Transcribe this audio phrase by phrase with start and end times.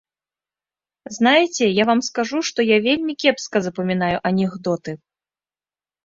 [1.17, 4.91] Знаеце, я вам скажу, што я вельмі кепска запамінаю анекдоты.